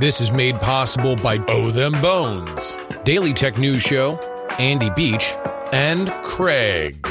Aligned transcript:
This 0.00 0.20
is 0.20 0.30
made 0.30 0.60
possible 0.60 1.16
by 1.16 1.38
Oh 1.48 1.72
Them 1.72 1.90
Bones, 2.00 2.72
Daily 3.02 3.32
Tech 3.32 3.58
News 3.58 3.82
Show, 3.82 4.16
Andy 4.60 4.90
Beach, 4.90 5.34
and 5.72 6.08
Craig. 6.22 7.07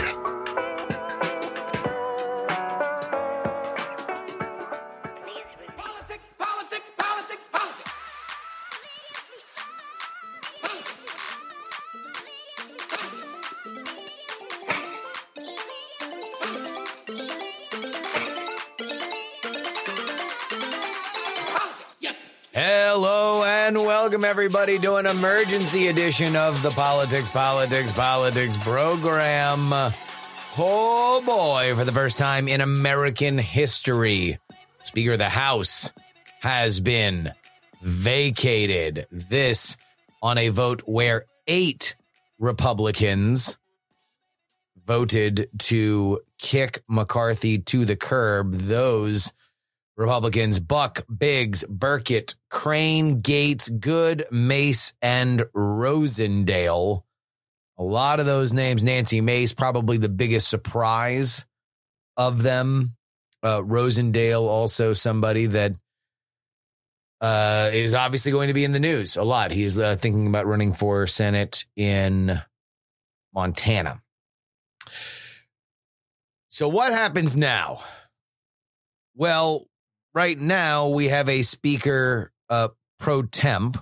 Hello 22.60 23.44
and 23.44 23.78
welcome 23.78 24.26
everybody 24.26 24.80
to 24.80 24.96
an 24.96 25.06
emergency 25.06 25.90
edition 25.90 26.36
of 26.36 26.64
the 26.64 26.72
Politics, 26.72 27.30
Politics, 27.30 27.92
Politics 27.92 28.58
program. 28.58 29.70
Oh 30.58 31.22
boy, 31.24 31.76
for 31.76 31.86
the 31.86 31.92
first 31.92 32.18
time 32.18 32.48
in 32.48 32.62
American 32.62 33.38
history, 33.38 34.40
Speaker 34.84 35.12
of 35.12 35.20
the 35.20 35.30
House 35.30 35.94
has 36.40 36.80
been 36.80 37.32
vacated. 37.84 39.06
This 39.12 39.78
on 40.24 40.40
a 40.40 40.50
vote 40.50 40.82
where 40.88 41.26
eight 41.46 41.96
Republicans 42.40 43.60
voted 44.84 45.48
to 45.60 46.22
kick 46.40 46.82
McCarthy 46.88 47.60
to 47.60 47.86
the 47.86 47.96
curb. 47.96 48.54
Those 48.54 49.32
Republicans 49.98 50.60
Buck, 50.60 51.04
Biggs, 51.08 51.64
Burchett, 51.64 52.36
Crane, 52.50 53.22
Gaetz, 53.22 53.80
Good, 53.80 54.26
Mace, 54.32 54.94
and 55.02 55.42
Rosendale. 55.56 57.02
A 57.80 57.84
lot 57.84 58.20
of 58.20 58.26
those 58.26 58.54
names, 58.54 58.84
Nancy 58.84 59.22
Mace, 59.22 59.54
probably 59.54 59.98
the 59.98 60.10
biggest 60.10 60.48
surprise 60.48 61.46
of 62.16 62.44
them. 62.44 62.92
Uh, 63.44 63.62
Rosendale, 63.62 64.48
also 64.48 64.94
somebody 64.94 65.48
that 65.48 65.74
uh, 67.22 67.70
is 67.74 67.96
obviously 67.96 68.32
going 68.32 68.48
to 68.48 68.54
be 68.54 68.66
in 68.66 68.72
the 68.72 68.80
news 68.80 69.16
a 69.16 69.24
lot. 69.24 69.52
He's 69.52 69.80
uh, 69.80 69.96
thinking 69.96 70.28
about 70.28 70.46
running 70.46 70.74
for 70.74 71.08
Senate 71.08 71.66
in 71.76 72.40
Montana. 73.34 74.02
So, 76.50 76.68
what 76.68 76.92
happens 76.92 77.36
now? 77.38 77.82
Well, 79.16 79.68
right 80.18 80.40
now 80.40 80.90
we 80.90 81.10
have 81.10 81.30
a 81.30 81.44
speaker 81.44 82.32
uh, 82.50 82.70
pro 82.98 83.22
temp. 83.22 83.78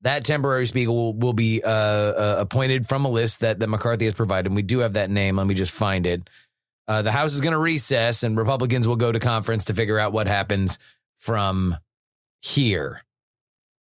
That 0.00 0.24
temporary 0.24 0.64
speaker 0.64 0.90
will, 0.90 1.12
will 1.12 1.34
be 1.34 1.62
uh, 1.62 1.68
uh, 1.68 2.36
appointed 2.38 2.86
from 2.86 3.04
a 3.04 3.10
list 3.10 3.40
that, 3.40 3.58
that 3.58 3.66
McCarthy 3.66 4.06
has 4.06 4.14
provided. 4.14 4.46
And 4.46 4.56
We 4.56 4.62
do 4.62 4.78
have 4.78 4.94
that 4.94 5.10
name. 5.10 5.36
Let 5.36 5.46
me 5.46 5.54
just 5.54 5.74
find 5.74 6.06
it. 6.06 6.30
Uh, 6.86 7.02
the 7.02 7.12
House 7.12 7.34
is 7.34 7.42
going 7.42 7.52
to 7.52 7.58
recess, 7.58 8.22
and 8.22 8.38
Republicans 8.38 8.88
will 8.88 8.96
go 8.96 9.12
to 9.12 9.18
conference 9.18 9.66
to 9.66 9.74
figure 9.74 9.98
out 9.98 10.14
what 10.14 10.26
happens 10.26 10.78
from 11.18 11.76
here. 12.40 13.02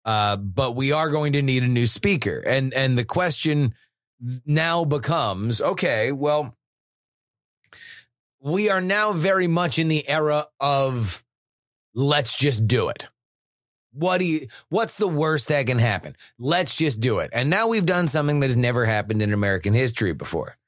Uh, 0.06 0.36
but 0.36 0.74
we 0.74 0.92
are 0.92 1.10
going 1.10 1.34
to 1.34 1.42
need 1.42 1.64
a 1.64 1.68
new 1.68 1.86
speaker, 1.86 2.42
and 2.46 2.72
and 2.72 2.96
the 2.96 3.04
question 3.04 3.74
now 4.46 4.86
becomes: 4.86 5.60
Okay, 5.60 6.12
well, 6.12 6.56
we 8.44 8.68
are 8.68 8.82
now 8.82 9.12
very 9.12 9.46
much 9.46 9.78
in 9.78 9.88
the 9.88 10.06
era 10.06 10.46
of 10.60 11.24
let's 11.94 12.36
just 12.36 12.68
do 12.68 12.90
it. 12.90 13.08
What 13.94 14.18
do 14.18 14.26
you, 14.26 14.48
what's 14.68 14.98
the 14.98 15.08
worst 15.08 15.48
that 15.48 15.66
can 15.66 15.78
happen? 15.78 16.14
Let's 16.38 16.76
just 16.76 17.00
do 17.00 17.20
it. 17.20 17.30
And 17.33 17.48
now 17.48 17.68
we've 17.68 17.86
done 17.86 18.06
something 18.06 18.40
that 18.40 18.48
has 18.48 18.56
never 18.56 18.84
happened 18.84 19.22
in 19.22 19.33
American 19.33 19.72
history 19.72 20.12
before. 20.12 20.58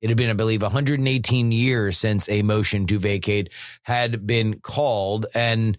It 0.00 0.08
had 0.08 0.16
been, 0.16 0.30
I 0.30 0.34
believe, 0.34 0.62
118 0.62 1.52
years 1.52 1.98
since 1.98 2.28
a 2.30 2.42
motion 2.42 2.86
to 2.86 2.98
vacate 2.98 3.50
had 3.82 4.26
been 4.26 4.60
called. 4.60 5.26
And 5.34 5.76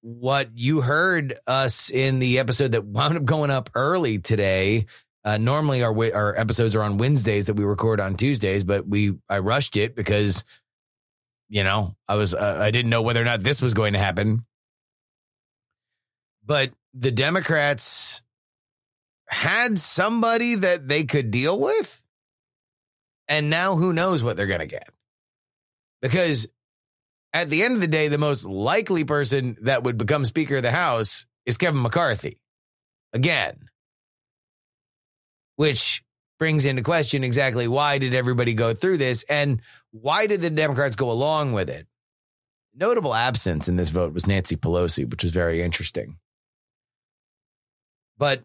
what 0.00 0.50
you 0.54 0.80
heard 0.80 1.34
us 1.46 1.88
in 1.88 2.18
the 2.18 2.40
episode 2.40 2.72
that 2.72 2.84
wound 2.84 3.16
up 3.16 3.24
going 3.24 3.50
up 3.50 3.70
early 3.74 4.18
today. 4.18 4.86
Uh, 5.24 5.36
normally 5.36 5.82
our 5.82 5.92
our 6.14 6.38
episodes 6.38 6.76
are 6.76 6.82
on 6.82 6.98
Wednesdays 6.98 7.46
that 7.46 7.54
we 7.54 7.64
record 7.64 8.00
on 8.00 8.14
Tuesdays, 8.16 8.62
but 8.62 8.86
we 8.86 9.18
I 9.28 9.40
rushed 9.40 9.76
it 9.76 9.96
because 9.96 10.44
you 11.48 11.64
know 11.64 11.96
I 12.08 12.16
was 12.16 12.34
uh, 12.34 12.58
I 12.60 12.70
didn't 12.70 12.90
know 12.90 13.02
whether 13.02 13.20
or 13.20 13.24
not 13.24 13.40
this 13.40 13.60
was 13.62 13.74
going 13.74 13.92
to 13.92 13.98
happen. 13.98 14.44
But 16.44 16.70
the 16.94 17.10
Democrats 17.10 18.22
had 19.28 19.78
somebody 19.78 20.54
that 20.54 20.86
they 20.86 21.04
could 21.04 21.30
deal 21.30 21.58
with, 21.60 22.02
and 23.28 23.50
now 23.50 23.76
who 23.76 23.92
knows 23.92 24.22
what 24.22 24.36
they're 24.36 24.46
going 24.46 24.60
to 24.60 24.66
get? 24.66 24.88
Because 26.00 26.48
at 27.32 27.50
the 27.50 27.62
end 27.64 27.74
of 27.74 27.80
the 27.80 27.88
day, 27.88 28.08
the 28.08 28.16
most 28.16 28.46
likely 28.46 29.04
person 29.04 29.56
that 29.62 29.82
would 29.82 29.98
become 29.98 30.24
Speaker 30.24 30.56
of 30.56 30.62
the 30.62 30.70
House 30.70 31.26
is 31.44 31.58
Kevin 31.58 31.82
McCarthy. 31.82 32.38
Again. 33.12 33.68
Which 35.56 36.02
brings 36.38 36.64
into 36.64 36.82
question 36.82 37.24
exactly 37.24 37.66
why 37.66 37.98
did 37.98 38.14
everybody 38.14 38.52
go 38.54 38.74
through 38.74 38.98
this 38.98 39.24
and 39.28 39.62
why 40.00 40.26
did 40.26 40.40
the 40.40 40.50
Democrats 40.50 40.96
go 40.96 41.10
along 41.10 41.52
with 41.52 41.70
it? 41.70 41.86
Notable 42.74 43.14
absence 43.14 43.68
in 43.68 43.76
this 43.76 43.90
vote 43.90 44.12
was 44.12 44.26
Nancy 44.26 44.56
Pelosi, 44.56 45.08
which 45.08 45.22
was 45.22 45.32
very 45.32 45.62
interesting. 45.62 46.18
But 48.18 48.42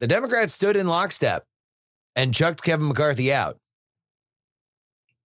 the 0.00 0.06
Democrats 0.06 0.52
stood 0.52 0.76
in 0.76 0.88
lockstep 0.88 1.44
and 2.16 2.34
chucked 2.34 2.62
Kevin 2.62 2.88
McCarthy 2.88 3.32
out. 3.32 3.58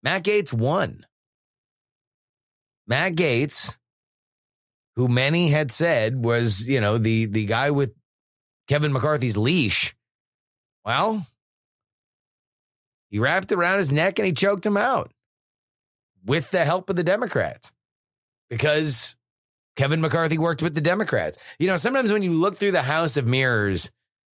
Matt 0.02 0.24
Gaetz 0.24 0.52
won. 0.52 1.06
Matt 2.86 3.12
Gaetz, 3.12 3.76
who 4.96 5.08
many 5.08 5.48
had 5.48 5.70
said 5.70 6.24
was, 6.24 6.66
you 6.66 6.80
know, 6.80 6.98
the 6.98 7.26
the 7.26 7.46
guy 7.46 7.70
with 7.70 7.94
Kevin 8.66 8.92
McCarthy's 8.92 9.36
leash. 9.36 9.94
Well, 10.84 11.24
he 13.10 13.19
wrapped 13.19 13.52
around 13.52 13.78
his 13.78 13.92
neck 13.92 14.19
and 14.19 14.26
he 14.26 14.32
choked 14.32 14.66
him 14.66 14.76
out 14.76 15.12
with 16.24 16.50
the 16.50 16.64
help 16.64 16.88
of 16.90 16.96
the 16.96 17.04
Democrats 17.04 17.72
because 18.48 19.16
Kevin 19.76 20.00
McCarthy 20.00 20.38
worked 20.38 20.62
with 20.62 20.74
the 20.74 20.80
Democrats. 20.80 21.38
You 21.58 21.66
know, 21.66 21.76
sometimes 21.76 22.12
when 22.12 22.22
you 22.22 22.32
look 22.32 22.56
through 22.56 22.72
the 22.72 22.82
house 22.82 23.16
of 23.16 23.26
mirrors 23.26 23.90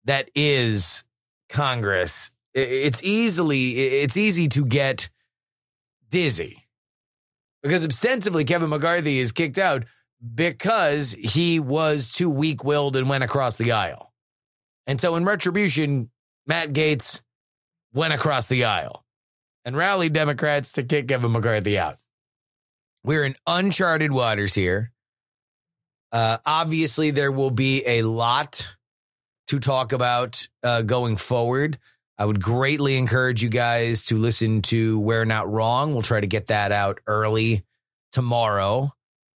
that 0.05 0.29
is 0.35 1.03
Congress, 1.49 2.31
it's 2.53 3.03
easily 3.03 3.77
it's 3.77 4.17
easy 4.17 4.47
to 4.49 4.65
get 4.65 5.09
dizzy 6.09 6.57
because 7.61 7.85
ostensibly 7.85 8.43
Kevin 8.43 8.69
McCarthy 8.69 9.19
is 9.19 9.31
kicked 9.31 9.59
out 9.59 9.85
because 10.33 11.13
he 11.13 11.59
was 11.59 12.11
too 12.11 12.29
weak 12.29 12.63
willed 12.63 12.95
and 12.95 13.07
went 13.07 13.23
across 13.23 13.57
the 13.57 13.73
aisle. 13.73 14.11
And 14.87 14.99
so 14.99 15.15
in 15.15 15.25
retribution, 15.25 16.09
Matt 16.47 16.73
Gaetz 16.73 17.21
went 17.93 18.13
across 18.13 18.47
the 18.47 18.65
aisle 18.65 19.03
and 19.67 19.75
rally 19.75 20.07
Democrats 20.07 20.71
to 20.71 20.83
kick 20.83 21.09
Kevin 21.09 21.33
McCarthy 21.33 21.77
out. 21.77 21.97
We're 23.03 23.25
in 23.25 23.35
uncharted 23.45 24.13
waters 24.13 24.53
here. 24.53 24.93
Uh, 26.09 26.37
obviously, 26.45 27.11
there 27.11 27.33
will 27.33 27.51
be 27.51 27.83
a 27.85 28.01
lot 28.03 28.75
to 29.47 29.59
talk 29.59 29.91
about 29.91 30.47
uh, 30.63 30.83
going 30.83 31.17
forward. 31.17 31.77
I 32.17 32.23
would 32.23 32.41
greatly 32.41 32.97
encourage 32.97 33.43
you 33.43 33.49
guys 33.49 34.05
to 34.05 34.17
listen 34.17 34.61
to 34.63 35.01
We're 35.01 35.25
Not 35.25 35.51
Wrong. 35.51 35.91
We'll 35.91 36.01
try 36.01 36.21
to 36.21 36.27
get 36.27 36.47
that 36.47 36.71
out 36.71 37.01
early 37.05 37.65
tomorrow. 38.13 38.93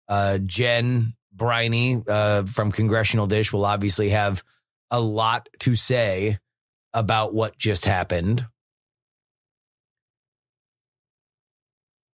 Uh, 0.08 0.38
Jen 0.38 1.12
Briney 1.34 2.04
uh, 2.06 2.44
from 2.44 2.70
Congressional 2.70 3.26
Dish 3.26 3.52
will 3.52 3.66
obviously 3.66 4.10
have 4.10 4.44
a 4.92 5.00
lot 5.00 5.48
to 5.60 5.74
say 5.74 6.38
about 6.94 7.34
what 7.34 7.58
just 7.58 7.84
happened. 7.84 8.46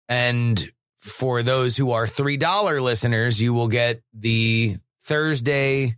And 0.09 0.71
for 0.99 1.43
those 1.43 1.77
who 1.77 1.93
are 1.93 2.07
$3 2.07 2.81
listeners, 2.81 3.41
you 3.41 3.55
will 3.55 3.69
get 3.69 4.03
the 4.13 4.77
Thursday 5.03 5.97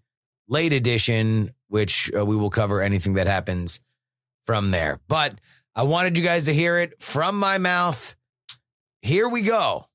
late 0.48 0.72
edition, 0.72 1.54
which 1.68 2.10
uh, 2.16 2.24
we 2.24 2.36
will 2.36 2.50
cover 2.50 2.80
anything 2.80 3.14
that 3.14 3.26
happens 3.26 3.80
from 4.44 4.70
there. 4.70 5.00
But 5.08 5.40
I 5.74 5.82
wanted 5.82 6.16
you 6.18 6.24
guys 6.24 6.46
to 6.46 6.54
hear 6.54 6.78
it 6.78 7.00
from 7.02 7.38
my 7.38 7.58
mouth. 7.58 8.16
Here 9.02 9.28
we 9.28 9.42
go. 9.42 9.86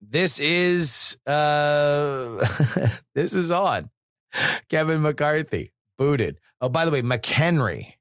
This 0.00 0.38
is 0.38 1.18
uh 1.26 2.36
this 3.14 3.34
is 3.34 3.50
on. 3.50 3.90
Kevin 4.68 5.02
McCarthy 5.02 5.72
booted. 5.96 6.38
Oh, 6.60 6.68
by 6.68 6.84
the 6.84 6.90
way, 6.90 7.02
McHenry 7.02 7.94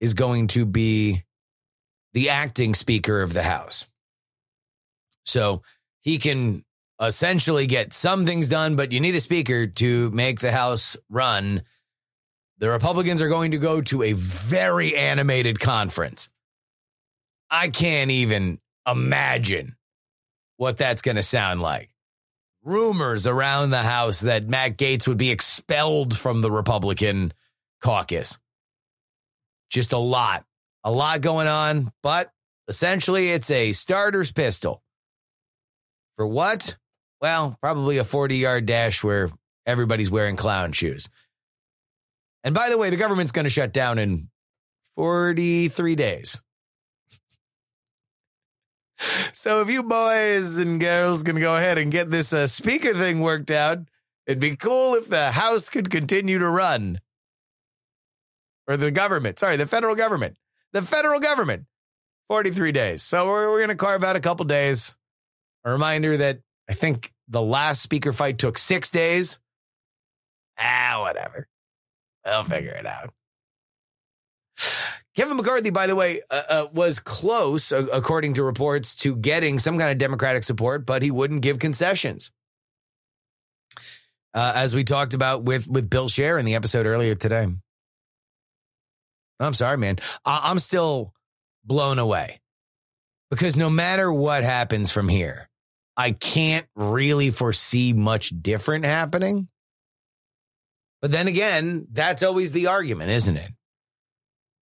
is 0.00 0.14
going 0.14 0.48
to 0.48 0.66
be 0.66 1.24
the 2.12 2.30
acting 2.30 2.74
speaker 2.74 3.22
of 3.22 3.32
the 3.32 3.42
House. 3.42 3.86
So 5.30 5.62
he 6.00 6.18
can 6.18 6.64
essentially 7.00 7.66
get 7.66 7.92
some 7.92 8.26
things 8.26 8.48
done, 8.48 8.76
but 8.76 8.92
you 8.92 9.00
need 9.00 9.14
a 9.14 9.20
speaker 9.20 9.66
to 9.66 10.10
make 10.10 10.40
the 10.40 10.52
House 10.52 10.96
run. 11.08 11.62
The 12.58 12.68
Republicans 12.68 13.22
are 13.22 13.28
going 13.28 13.52
to 13.52 13.58
go 13.58 13.80
to 13.82 14.02
a 14.02 14.12
very 14.12 14.94
animated 14.96 15.58
conference. 15.60 16.28
I 17.50 17.68
can't 17.70 18.10
even 18.10 18.60
imagine 18.86 19.76
what 20.56 20.76
that's 20.76 21.02
going 21.02 21.16
to 21.16 21.22
sound 21.22 21.62
like. 21.62 21.88
Rumors 22.62 23.26
around 23.26 23.70
the 23.70 23.78
House 23.78 24.20
that 24.20 24.46
Matt 24.46 24.76
Gaetz 24.76 25.08
would 25.08 25.16
be 25.16 25.30
expelled 25.30 26.16
from 26.16 26.42
the 26.42 26.50
Republican 26.50 27.32
caucus. 27.80 28.38
Just 29.70 29.94
a 29.94 29.98
lot, 29.98 30.44
a 30.84 30.90
lot 30.90 31.22
going 31.22 31.48
on, 31.48 31.90
but 32.02 32.30
essentially 32.68 33.30
it's 33.30 33.50
a 33.50 33.72
starter's 33.72 34.32
pistol. 34.32 34.82
For 36.16 36.26
what? 36.26 36.76
Well, 37.20 37.56
probably 37.60 37.98
a 37.98 38.04
40 38.04 38.36
yard 38.36 38.66
dash 38.66 39.04
where 39.04 39.30
everybody's 39.66 40.10
wearing 40.10 40.36
clown 40.36 40.72
shoes. 40.72 41.08
And 42.42 42.54
by 42.54 42.70
the 42.70 42.78
way, 42.78 42.90
the 42.90 42.96
government's 42.96 43.32
going 43.32 43.44
to 43.44 43.50
shut 43.50 43.72
down 43.72 43.98
in 43.98 44.28
43 44.96 45.94
days. 45.96 46.40
So 49.32 49.62
if 49.62 49.70
you 49.70 49.82
boys 49.82 50.58
and 50.58 50.78
girls 50.78 51.22
can 51.22 51.40
go 51.40 51.56
ahead 51.56 51.78
and 51.78 51.90
get 51.90 52.10
this 52.10 52.34
uh, 52.34 52.46
speaker 52.46 52.92
thing 52.92 53.20
worked 53.20 53.50
out, 53.50 53.78
it'd 54.26 54.38
be 54.38 54.54
cool 54.54 54.94
if 54.96 55.08
the 55.08 55.32
House 55.32 55.70
could 55.70 55.88
continue 55.88 56.38
to 56.38 56.48
run. 56.48 57.00
Or 58.68 58.76
the 58.76 58.90
government, 58.90 59.38
sorry, 59.38 59.56
the 59.56 59.64
federal 59.64 59.94
government. 59.94 60.36
The 60.74 60.82
federal 60.82 61.20
government. 61.20 61.64
43 62.28 62.72
days. 62.72 63.02
So 63.02 63.28
we're, 63.28 63.50
we're 63.50 63.58
going 63.60 63.70
to 63.70 63.76
carve 63.76 64.04
out 64.04 64.16
a 64.16 64.20
couple 64.20 64.44
days. 64.44 64.94
A 65.64 65.72
reminder 65.72 66.16
that 66.16 66.40
I 66.68 66.72
think 66.74 67.10
the 67.28 67.42
last 67.42 67.82
speaker 67.82 68.12
fight 68.12 68.38
took 68.38 68.58
six 68.58 68.90
days. 68.90 69.38
Ah, 70.58 70.98
whatever. 71.00 71.46
I'll 72.24 72.44
figure 72.44 72.70
it 72.72 72.86
out. 72.86 73.12
Kevin 75.16 75.36
McCarthy, 75.36 75.70
by 75.70 75.86
the 75.86 75.96
way, 75.96 76.22
uh, 76.30 76.42
uh, 76.48 76.66
was 76.72 76.98
close, 76.98 77.72
uh, 77.72 77.86
according 77.92 78.34
to 78.34 78.44
reports, 78.44 78.94
to 78.96 79.16
getting 79.16 79.58
some 79.58 79.78
kind 79.78 79.90
of 79.90 79.98
Democratic 79.98 80.44
support, 80.44 80.86
but 80.86 81.02
he 81.02 81.10
wouldn't 81.10 81.42
give 81.42 81.58
concessions. 81.58 82.30
Uh, 84.32 84.52
as 84.54 84.74
we 84.74 84.84
talked 84.84 85.12
about 85.12 85.42
with 85.42 85.66
with 85.66 85.90
Bill 85.90 86.08
Scher 86.08 86.38
in 86.38 86.46
the 86.46 86.54
episode 86.54 86.86
earlier 86.86 87.14
today. 87.16 87.48
I'm 89.40 89.54
sorry, 89.54 89.76
man. 89.76 89.98
I- 90.24 90.42
I'm 90.44 90.58
still 90.60 91.12
blown 91.64 91.98
away 91.98 92.40
because 93.30 93.56
no 93.56 93.68
matter 93.68 94.12
what 94.12 94.44
happens 94.44 94.92
from 94.92 95.08
here, 95.08 95.48
I 96.00 96.12
can't 96.12 96.66
really 96.74 97.30
foresee 97.30 97.92
much 97.92 98.30
different 98.30 98.86
happening. 98.86 99.48
But 101.02 101.12
then 101.12 101.28
again, 101.28 101.88
that's 101.92 102.22
always 102.22 102.52
the 102.52 102.68
argument, 102.68 103.10
isn't 103.10 103.36
it? 103.36 103.50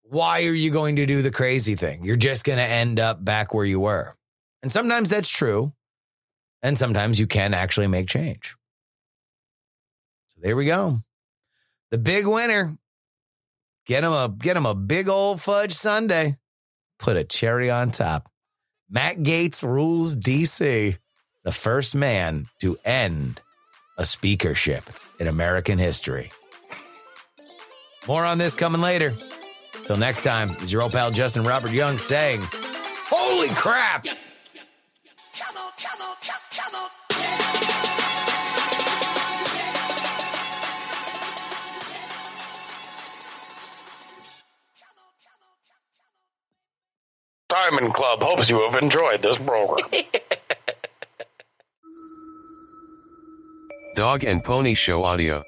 Why 0.03 0.47
are 0.47 0.53
you 0.53 0.73
going 0.73 0.97
to 0.97 1.07
do 1.07 1.23
the 1.23 1.31
crazy 1.31 1.77
thing? 1.77 2.03
You're 2.03 2.17
just 2.17 2.45
going 2.45 2.59
to 2.59 2.65
end 2.65 2.99
up 2.99 3.25
back 3.25 3.55
where 3.55 3.65
you 3.65 3.79
were. 3.79 4.17
And 4.65 4.73
sometimes 4.73 5.11
that's 5.11 5.29
true. 5.29 5.73
And 6.61 6.77
sometimes 6.77 7.21
you 7.21 7.29
can 7.29 7.55
actually 7.55 7.87
make 7.87 8.09
change. 8.09 8.57
So 10.31 10.41
there 10.43 10.57
we 10.57 10.67
go. 10.67 10.99
The 11.93 11.99
big 11.99 12.27
winner. 12.27 12.77
Get 13.87 14.03
him 14.03 14.13
a 14.13 14.29
get 14.29 14.57
him 14.57 14.67
a 14.67 14.75
big 14.75 15.09
old 15.09 15.41
fudge 15.41 15.73
sundae. 15.73 16.33
Put 16.99 17.17
a 17.17 17.23
cherry 17.23 17.71
on 17.71 17.93
top. 17.93 18.29
Matt 18.91 19.19
Gaetz 19.19 19.63
rules 19.63 20.17
DC, 20.17 20.99
the 21.49 21.53
first 21.53 21.95
man 21.95 22.47
to 22.61 22.77
end 22.85 23.41
a 23.97 24.05
speakership 24.05 24.85
in 25.19 25.27
American 25.27 25.79
history. 25.79 26.31
More 28.07 28.27
on 28.27 28.37
this 28.37 28.55
coming 28.55 28.83
later. 28.83 29.15
Till 29.87 29.97
next 29.97 30.25
time, 30.25 30.51
is 30.61 30.71
your 30.71 30.83
old 30.83 30.93
pal 30.93 31.11
Justin 31.11 31.45
Robert 31.45 31.71
Young 31.71 31.97
saying, 31.97 32.43
Holy 32.43 33.49
crap! 33.55 34.05
Channel, 34.05 35.63
channel, 35.79 36.15
ch- 36.21 36.51
channel. 36.51 36.89
Diamond 47.49 47.95
Club 47.95 48.23
hopes 48.23 48.51
you 48.51 48.61
have 48.61 48.83
enjoyed 48.83 49.23
this 49.23 49.39
program. 49.39 49.89
Dog 53.99 54.23
and 54.23 54.45
Pony 54.45 54.75
Show 54.75 55.03
Audio. 55.03 55.45